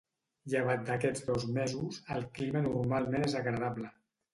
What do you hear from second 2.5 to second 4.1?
normalment és agradable.